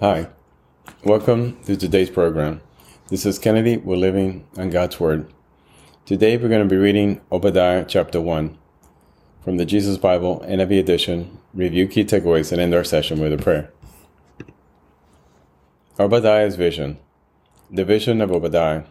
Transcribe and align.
Hi, 0.00 0.28
welcome 1.02 1.60
to 1.64 1.76
today's 1.76 2.08
program. 2.08 2.60
This 3.08 3.26
is 3.26 3.36
Kennedy. 3.36 3.78
We're 3.78 3.96
living 3.96 4.46
on 4.56 4.70
God's 4.70 5.00
Word. 5.00 5.28
Today 6.06 6.36
we're 6.36 6.48
going 6.48 6.62
to 6.62 6.72
be 6.72 6.80
reading 6.80 7.20
Obadiah 7.32 7.84
chapter 7.84 8.20
1 8.20 8.56
from 9.42 9.56
the 9.56 9.64
Jesus 9.64 9.98
Bible 9.98 10.44
NIV 10.46 10.78
edition, 10.78 11.40
review 11.52 11.88
key 11.88 12.04
takeaways, 12.04 12.52
and 12.52 12.60
end 12.60 12.76
our 12.76 12.84
session 12.84 13.18
with 13.18 13.32
a 13.32 13.38
prayer. 13.38 13.72
Obadiah's 15.98 16.54
vision. 16.54 17.00
The 17.68 17.84
vision 17.84 18.20
of 18.20 18.30
Obadiah. 18.30 18.84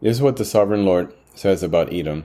This 0.00 0.16
is 0.16 0.22
what 0.22 0.38
the 0.38 0.46
sovereign 0.46 0.86
Lord 0.86 1.12
says 1.34 1.62
about 1.62 1.92
Edom. 1.92 2.24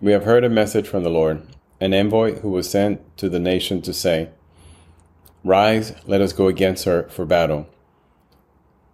We 0.00 0.12
have 0.12 0.26
heard 0.26 0.44
a 0.44 0.48
message 0.48 0.86
from 0.86 1.02
the 1.02 1.10
Lord, 1.10 1.44
an 1.80 1.92
envoy 1.92 2.38
who 2.38 2.50
was 2.50 2.70
sent 2.70 3.16
to 3.16 3.28
the 3.28 3.40
nation 3.40 3.82
to 3.82 3.92
say, 3.92 4.30
Rise, 5.42 5.94
let 6.06 6.20
us 6.20 6.32
go 6.32 6.48
against 6.48 6.84
her 6.84 7.04
for 7.04 7.24
battle. 7.24 7.66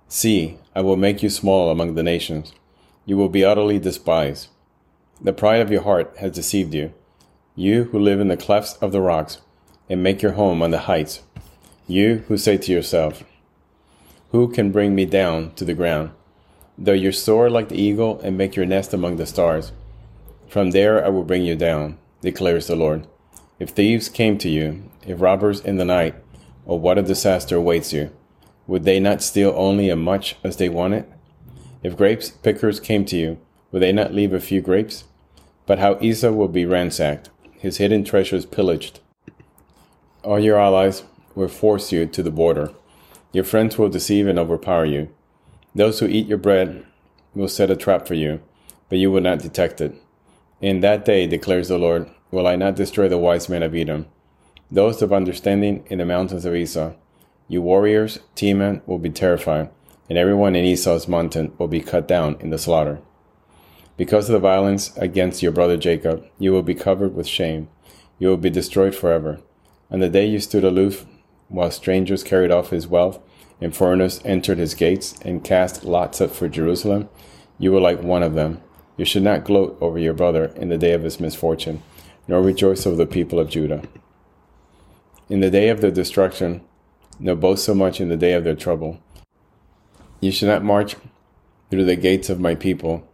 See, 0.08 0.58
I 0.74 0.80
will 0.80 0.96
make 0.96 1.22
you 1.22 1.28
small 1.28 1.70
among 1.70 1.94
the 1.94 2.02
nations. 2.02 2.52
You 3.04 3.16
will 3.16 3.28
be 3.28 3.44
utterly 3.44 3.80
despised. 3.80 4.48
The 5.20 5.32
pride 5.32 5.60
of 5.60 5.70
your 5.70 5.82
heart 5.82 6.14
has 6.18 6.32
deceived 6.32 6.74
you. 6.74 6.92
You 7.56 7.84
who 7.84 7.98
live 7.98 8.20
in 8.20 8.28
the 8.28 8.36
clefts 8.36 8.74
of 8.74 8.92
the 8.92 9.00
rocks 9.00 9.38
and 9.88 10.02
make 10.02 10.22
your 10.22 10.32
home 10.32 10.62
on 10.62 10.70
the 10.70 10.80
heights. 10.80 11.22
You 11.88 12.24
who 12.28 12.36
say 12.36 12.58
to 12.58 12.72
yourself, 12.72 13.24
Who 14.30 14.48
can 14.48 14.70
bring 14.70 14.94
me 14.94 15.04
down 15.04 15.52
to 15.54 15.64
the 15.64 15.74
ground? 15.74 16.10
Though 16.78 16.92
you 16.92 17.10
soar 17.10 17.48
like 17.48 17.70
the 17.70 17.80
eagle 17.80 18.20
and 18.20 18.36
make 18.36 18.54
your 18.54 18.66
nest 18.66 18.92
among 18.92 19.16
the 19.16 19.26
stars, 19.26 19.72
from 20.48 20.70
there 20.70 21.04
I 21.04 21.08
will 21.08 21.24
bring 21.24 21.42
you 21.42 21.56
down, 21.56 21.98
declares 22.20 22.66
the 22.66 22.76
Lord. 22.76 23.06
If 23.58 23.70
thieves 23.70 24.08
came 24.08 24.36
to 24.38 24.48
you, 24.48 24.84
if 25.06 25.20
robbers 25.20 25.60
in 25.60 25.76
the 25.76 25.84
night, 25.84 26.14
or 26.66 26.78
what 26.78 26.98
a 26.98 27.02
disaster 27.02 27.56
awaits 27.56 27.92
you. 27.92 28.10
Would 28.66 28.84
they 28.84 29.00
not 29.00 29.22
steal 29.22 29.54
only 29.56 29.90
as 29.90 29.96
much 29.96 30.36
as 30.42 30.56
they 30.56 30.68
wanted? 30.68 31.06
If 31.82 31.96
grapes 31.96 32.30
pickers 32.30 32.80
came 32.80 33.04
to 33.06 33.16
you, 33.16 33.38
would 33.70 33.80
they 33.80 33.92
not 33.92 34.12
leave 34.12 34.32
a 34.32 34.40
few 34.40 34.60
grapes? 34.60 35.04
But 35.66 35.78
how 35.78 35.98
Esau 36.00 36.32
will 36.32 36.48
be 36.48 36.66
ransacked, 36.66 37.30
his 37.52 37.76
hidden 37.76 38.04
treasures 38.04 38.44
pillaged. 38.44 39.00
All 40.22 40.40
your 40.40 40.58
allies 40.58 41.04
will 41.34 41.48
force 41.48 41.92
you 41.92 42.06
to 42.06 42.22
the 42.22 42.30
border. 42.30 42.72
Your 43.32 43.44
friends 43.44 43.78
will 43.78 43.88
deceive 43.88 44.26
and 44.26 44.38
overpower 44.38 44.84
you. 44.84 45.08
Those 45.74 46.00
who 46.00 46.06
eat 46.06 46.26
your 46.26 46.38
bread 46.38 46.84
will 47.34 47.48
set 47.48 47.70
a 47.70 47.76
trap 47.76 48.08
for 48.08 48.14
you, 48.14 48.40
but 48.88 48.98
you 48.98 49.10
will 49.10 49.20
not 49.20 49.40
detect 49.40 49.80
it. 49.80 49.94
In 50.60 50.80
that 50.80 51.04
day, 51.04 51.26
declares 51.26 51.68
the 51.68 51.78
Lord, 51.78 52.10
will 52.30 52.46
I 52.46 52.56
not 52.56 52.76
destroy 52.76 53.08
the 53.08 53.18
wise 53.18 53.48
men 53.48 53.62
of 53.62 53.74
Edom 53.74 54.06
those 54.70 55.00
of 55.00 55.12
understanding 55.12 55.84
in 55.88 55.98
the 55.98 56.04
mountains 56.04 56.44
of 56.44 56.54
Esau. 56.54 56.92
You 57.48 57.62
warriors, 57.62 58.18
Teman, 58.34 58.82
will 58.86 58.98
be 58.98 59.10
terrified, 59.10 59.70
and 60.08 60.18
everyone 60.18 60.56
in 60.56 60.64
Esau's 60.64 61.06
mountain 61.06 61.52
will 61.56 61.68
be 61.68 61.80
cut 61.80 62.08
down 62.08 62.36
in 62.40 62.50
the 62.50 62.58
slaughter. 62.58 63.00
Because 63.96 64.28
of 64.28 64.32
the 64.32 64.40
violence 64.40 64.94
against 64.96 65.42
your 65.42 65.52
brother 65.52 65.76
Jacob, 65.76 66.26
you 66.38 66.50
will 66.52 66.62
be 66.62 66.74
covered 66.74 67.14
with 67.14 67.28
shame. 67.28 67.68
You 68.18 68.28
will 68.28 68.36
be 68.36 68.50
destroyed 68.50 68.94
forever. 68.94 69.40
On 69.90 70.00
the 70.00 70.08
day 70.08 70.26
you 70.26 70.40
stood 70.40 70.64
aloof, 70.64 71.06
while 71.48 71.70
strangers 71.70 72.24
carried 72.24 72.50
off 72.50 72.70
his 72.70 72.88
wealth, 72.88 73.20
and 73.60 73.74
foreigners 73.74 74.20
entered 74.24 74.58
his 74.58 74.74
gates 74.74 75.14
and 75.22 75.44
cast 75.44 75.84
lots 75.84 76.20
up 76.20 76.32
for 76.32 76.48
Jerusalem, 76.48 77.08
you 77.58 77.70
were 77.70 77.80
like 77.80 78.02
one 78.02 78.24
of 78.24 78.34
them. 78.34 78.60
You 78.96 79.04
should 79.04 79.22
not 79.22 79.44
gloat 79.44 79.78
over 79.80 79.98
your 79.98 80.12
brother 80.12 80.46
in 80.56 80.70
the 80.70 80.76
day 80.76 80.92
of 80.92 81.04
his 81.04 81.20
misfortune, 81.20 81.82
nor 82.26 82.42
rejoice 82.42 82.84
over 82.84 82.96
the 82.96 83.06
people 83.06 83.38
of 83.38 83.48
Judah 83.48 83.82
in 85.28 85.40
the 85.40 85.50
day 85.50 85.68
of 85.68 85.80
their 85.80 85.90
destruction, 85.90 86.62
nor 87.18 87.34
boast 87.34 87.64
so 87.64 87.74
much 87.74 88.00
in 88.00 88.08
the 88.08 88.16
day 88.16 88.32
of 88.32 88.44
their 88.44 88.54
trouble. 88.54 89.00
You 90.20 90.30
should 90.30 90.48
not 90.48 90.64
march 90.64 90.96
through 91.70 91.84
the 91.84 91.96
gates 91.96 92.30
of 92.30 92.40
my 92.40 92.54
people 92.54 93.06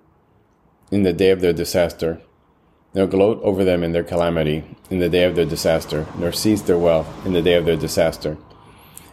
in 0.91 1.03
the 1.03 1.13
day 1.13 1.31
of 1.31 1.41
their 1.41 1.53
disaster, 1.53 2.21
nor 2.95 3.07
gloat 3.07 3.41
over 3.43 3.65
them 3.65 3.83
in 3.83 3.93
their 3.93 4.05
calamity 4.05 4.65
in 4.91 4.99
the 4.99 5.09
day 5.09 5.25
of 5.25 5.35
their 5.37 5.47
disaster, 5.47 6.07
nor 6.19 6.33
seize 6.33 6.63
their 6.63 6.79
wealth 6.79 7.09
in 7.25 7.33
the 7.33 7.43
day 7.43 7.55
of 7.55 7.65
their 7.65 7.77
disaster. 7.77 8.37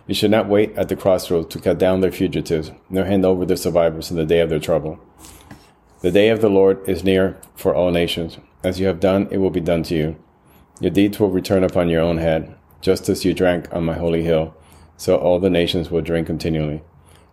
You 0.06 0.16
should 0.16 0.32
not 0.32 0.50
wait 0.50 0.76
at 0.76 0.90
the 0.90 0.96
crossroads 0.96 1.48
to 1.50 1.60
cut 1.62 1.78
down 1.78 2.02
their 2.02 2.12
fugitives, 2.12 2.72
nor 2.90 3.06
hand 3.06 3.26
over 3.26 3.46
their 3.46 3.56
survivors 3.56 4.12
in 4.12 4.18
the 4.18 4.26
day 4.26 4.40
of 4.40 4.50
their 4.50 4.60
trouble. 4.60 5.00
The 6.02 6.12
day 6.12 6.30
of 6.30 6.42
the 6.42 6.50
Lord 6.50 6.88
is 6.90 7.04
near 7.04 7.40
for 7.56 7.76
all 7.76 7.92
nations. 7.92 8.38
As 8.64 8.80
you 8.80 8.88
have 8.88 9.00
done, 9.00 9.28
it 9.32 9.38
will 9.38 9.52
be 9.52 9.62
done 9.62 9.84
to 9.84 9.96
you. 9.96 10.16
Your 10.82 10.92
deeds 10.92 11.20
will 11.20 11.30
return 11.30 11.64
upon 11.64 11.90
your 11.90 12.02
own 12.02 12.18
head. 12.18 12.56
Just 12.82 13.10
as 13.10 13.26
you 13.26 13.34
drank 13.34 13.68
on 13.74 13.86
my 13.86 13.94
holy 13.94 14.24
hill, 14.24 14.56
so 14.98 15.18
all 15.18 15.40
the 15.40 15.50
nations 15.50 15.90
will 15.90 16.02
drink 16.02 16.28
continually. 16.28 16.82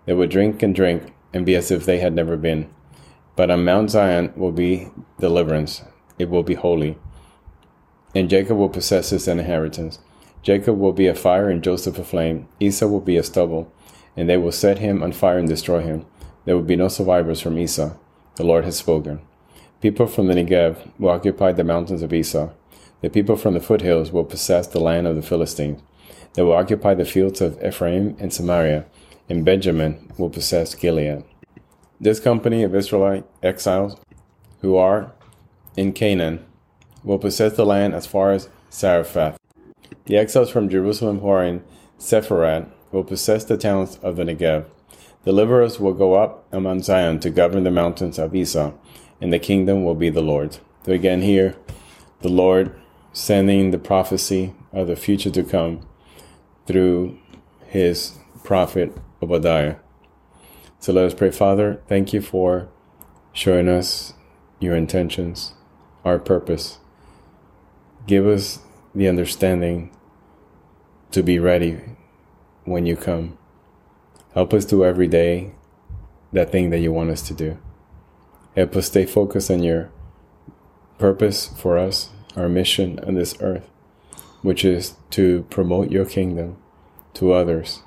They 0.05 0.13
will 0.15 0.27
drink 0.27 0.63
and 0.63 0.75
drink 0.75 1.13
and 1.33 1.45
be 1.45 1.55
as 1.55 1.71
if 1.71 1.85
they 1.85 1.99
had 1.99 2.15
never 2.15 2.37
been. 2.37 2.69
But 3.37 3.51
on 3.51 3.65
Mount 3.65 3.91
Zion 3.91 4.33
will 4.37 4.53
be 4.53 4.89
deliverance, 5.21 5.83
it 6.19 6.31
will 6.31 6.43
be 6.43 6.55
holy. 6.55 6.97
And 8.15 8.31
Jacob 8.31 8.57
will 8.57 8.71
possess 8.71 9.11
his 9.11 9.29
inheritance. 9.29 9.99
Jacob 10.43 10.79
will 10.79 10.93
be 10.93 11.07
a 11.07 11.15
fire 11.15 11.51
and 11.51 11.63
Joseph 11.63 11.99
a 11.99 12.05
flame. 12.05 12.49
Esau 12.61 12.87
will 12.87 13.01
be 13.01 13.17
a 13.17 13.23
stubble, 13.23 13.71
and 14.17 14.29
they 14.29 14.37
will 14.37 14.53
set 14.53 14.79
him 14.79 15.03
on 15.03 15.13
fire 15.13 15.39
and 15.39 15.49
destroy 15.49 15.83
him. 15.83 16.07
There 16.45 16.57
will 16.57 16.63
be 16.63 16.77
no 16.77 16.89
survivors 16.89 17.41
from 17.41 17.59
Esau. 17.59 17.91
The 18.37 18.45
Lord 18.45 18.65
has 18.65 18.77
spoken. 18.77 19.21
People 19.81 20.07
from 20.07 20.29
the 20.29 20.35
Negev 20.35 20.91
will 20.99 21.11
occupy 21.11 21.53
the 21.53 21.65
mountains 21.65 22.03
of 22.03 22.13
Esau. 22.13 22.51
The 23.03 23.11
people 23.11 23.37
from 23.37 23.55
the 23.55 23.61
foothills 23.61 24.11
will 24.11 24.25
possess 24.25 24.67
the 24.67 24.81
land 24.81 25.07
of 25.07 25.17
the 25.17 25.23
Philistines. 25.23 25.83
They 26.35 26.43
will 26.43 26.53
occupy 26.53 26.95
the 26.95 27.05
fields 27.05 27.41
of 27.41 27.63
Ephraim 27.63 28.17
and 28.19 28.33
Samaria, 28.33 28.87
and 29.29 29.45
Benjamin 29.45 30.13
will 30.19 30.31
possess 30.31 30.75
Gilead. 30.75 31.25
This 32.01 32.21
company 32.21 32.63
of 32.63 32.75
Israelite 32.75 33.25
exiles 33.43 33.97
who 34.61 34.77
are 34.77 35.13
in 35.77 35.93
Canaan 35.93 36.45
will 37.05 37.19
possess 37.19 37.55
the 37.57 37.67
land 37.67 37.95
as 37.95 38.07
far 38.07 38.33
as 38.33 38.49
Zarephath. 38.73 39.39
The 40.07 40.17
exiles 40.17 40.51
from 40.51 40.69
Jerusalem 40.69 41.21
who 41.21 41.29
are 41.29 41.45
in 41.45 41.63
Sepharad 41.99 42.71
will 42.93 43.05
possess 43.05 43.45
the 43.45 43.57
towns 43.57 43.99
of 44.03 44.17
the 44.17 44.25
Negev. 44.25 44.67
Deliverers 45.25 45.81
will 45.81 45.95
go 45.95 46.15
up 46.15 46.47
among 46.53 46.83
Zion 46.83 47.21
to 47.21 47.31
govern 47.31 47.65
the 47.65 47.71
mountains 47.71 48.19
of 48.19 48.35
Esau, 48.35 48.73
and 49.21 49.33
the 49.33 49.39
kingdom 49.39 49.85
will 49.85 49.95
be 49.95 50.09
the 50.09 50.23
Lord's. 50.23 50.61
So 50.85 50.93
again, 50.93 51.23
here, 51.23 51.57
the 52.21 52.29
Lord 52.29 52.79
sending 53.17 53.71
the 53.71 53.79
prophecy 53.79 54.53
of 54.75 54.89
the 54.89 54.95
future 54.95 55.31
to 55.31 55.43
come 55.43 55.81
through 56.67 57.19
his 57.67 58.19
prophet 58.45 58.95
Obadiah. 59.23 59.77
So 60.81 60.93
let 60.93 61.07
us 61.07 61.15
pray, 61.15 61.31
Father, 61.31 61.83
thank 61.89 62.13
you 62.13 62.21
for 62.21 62.69
showing 63.33 63.71
us 63.71 64.13
your 64.61 64.77
intentions, 64.77 65.55
our 66.05 66.19
purpose. 66.19 66.79
Give 68.07 68.27
us 68.27 68.59
the 68.95 69.09
understanding 69.09 69.97
to 71.11 71.23
be 71.23 71.39
ready 71.39 71.81
when 72.65 72.85
you 72.85 72.97
come. 72.97 73.39
Help 74.35 74.53
us 74.53 74.67
do 74.67 74.85
every 74.85 75.09
day 75.09 75.55
that 76.35 76.53
thing 76.53 76.69
that 76.69 76.81
you 76.81 76.93
want 76.93 77.09
us 77.09 77.23
to 77.29 77.33
do. 77.33 77.57
Help 78.55 78.77
us 78.77 78.89
stay 78.89 79.07
focused 79.07 79.51
on 79.51 79.63
your 79.63 79.91
purpose 80.99 81.47
for 81.47 81.79
us 81.79 82.11
our 82.37 82.49
mission 82.49 83.01
on 83.01 83.15
this 83.15 83.35
earth, 83.41 83.69
which 84.43 84.65
is 84.65 84.95
to 85.11 85.47
promote 85.51 85.91
your 85.91 86.05
kingdom 86.05 86.57
to 87.15 87.33
others 87.33 87.83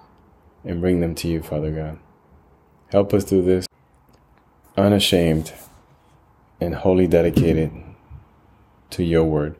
and 0.65 0.81
bring 0.81 0.99
them 0.99 1.15
to 1.15 1.27
you, 1.27 1.41
Father 1.41 1.71
God. 1.71 1.99
Help 2.91 3.13
us 3.13 3.23
do 3.23 3.41
this 3.41 3.67
unashamed 4.75 5.53
and 6.59 6.75
wholly 6.75 7.07
dedicated 7.07 7.71
to 8.89 9.03
your 9.03 9.23
word. 9.23 9.55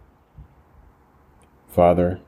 Father, 1.68 2.20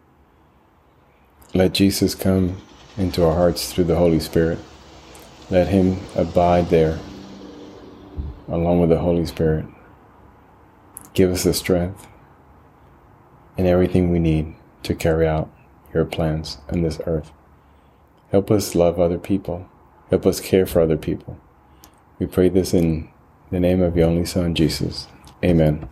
let 1.53 1.73
Jesus 1.73 2.15
come 2.15 2.61
into 2.97 3.25
our 3.25 3.33
hearts 3.33 3.73
through 3.73 3.85
the 3.85 3.95
Holy 3.95 4.19
Spirit. 4.19 4.59
Let 5.49 5.67
him 5.67 5.99
abide 6.15 6.69
there 6.69 6.99
along 8.47 8.79
with 8.79 8.89
the 8.89 8.99
Holy 8.99 9.25
Spirit. 9.25 9.65
Give 11.13 11.31
us 11.31 11.43
the 11.43 11.53
strength 11.53 12.07
and 13.57 13.67
everything 13.67 14.09
we 14.09 14.19
need 14.19 14.55
to 14.83 14.95
carry 14.95 15.27
out 15.27 15.49
your 15.93 16.05
plans 16.05 16.57
on 16.71 16.81
this 16.81 16.99
earth. 17.05 17.31
Help 18.31 18.49
us 18.49 18.75
love 18.75 18.99
other 18.99 19.17
people. 19.17 19.67
Help 20.09 20.25
us 20.25 20.39
care 20.39 20.65
for 20.65 20.81
other 20.81 20.97
people. 20.97 21.39
We 22.19 22.27
pray 22.27 22.49
this 22.49 22.73
in 22.73 23.09
the 23.49 23.59
name 23.59 23.81
of 23.81 23.97
your 23.97 24.07
only 24.07 24.25
Son, 24.25 24.55
Jesus. 24.55 25.07
Amen. 25.43 25.87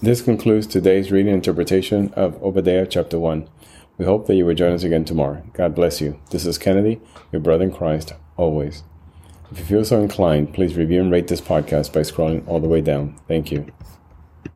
This 0.00 0.22
concludes 0.22 0.66
today's 0.66 1.12
reading 1.12 1.32
interpretation 1.32 2.12
of 2.14 2.42
Obadiah 2.42 2.86
chapter 2.86 3.18
1. 3.18 3.48
We 3.98 4.04
hope 4.04 4.26
that 4.26 4.34
you 4.34 4.46
will 4.46 4.54
join 4.54 4.72
us 4.72 4.82
again 4.82 5.04
tomorrow. 5.04 5.44
God 5.52 5.74
bless 5.74 6.00
you. 6.00 6.18
This 6.30 6.46
is 6.46 6.58
Kennedy, 6.58 7.00
your 7.30 7.40
brother 7.40 7.64
in 7.64 7.72
Christ, 7.72 8.14
always. 8.36 8.82
If 9.50 9.58
you 9.58 9.64
feel 9.64 9.84
so 9.84 10.00
inclined, 10.00 10.54
please 10.54 10.76
review 10.76 11.02
and 11.02 11.12
rate 11.12 11.28
this 11.28 11.40
podcast 11.40 11.92
by 11.92 12.00
scrolling 12.00 12.46
all 12.48 12.58
the 12.58 12.68
way 12.68 12.80
down. 12.80 13.20
Thank 13.28 13.52
you. 13.52 13.66